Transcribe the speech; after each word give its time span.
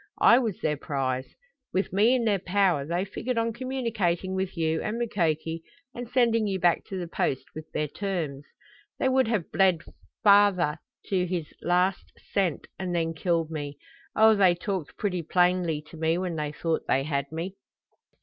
I 0.23 0.39
was 0.39 0.59
their 0.61 0.77
prize. 0.77 1.35
With 1.73 1.93
me 1.93 2.15
in 2.15 2.25
their 2.25 2.39
power 2.39 2.87
they 2.87 3.05
figured 3.05 3.37
on 3.37 3.53
communicating 3.53 4.33
with 4.33 4.57
you 4.57 4.81
and 4.81 4.97
Mukoki 4.97 5.61
and 5.93 6.09
sending 6.09 6.47
you 6.47 6.59
back 6.59 6.83
to 6.85 6.97
the 6.97 7.07
Post 7.07 7.45
with 7.53 7.71
their 7.71 7.87
terms. 7.87 8.43
They 8.97 9.07
would 9.09 9.27
have 9.27 9.51
bled 9.51 9.81
father 10.23 10.79
to 11.05 11.27
his 11.27 11.53
last 11.61 12.13
cent 12.33 12.65
and 12.79 12.95
then 12.95 13.13
killed 13.13 13.51
me. 13.51 13.77
Oh, 14.15 14.33
they 14.33 14.55
talked 14.55 14.97
pretty 14.97 15.21
plainly 15.21 15.83
to 15.91 15.97
me 15.97 16.17
when 16.17 16.35
they 16.35 16.51
thought 16.51 16.87
they 16.87 17.03
had 17.03 17.31
me!" 17.31 17.55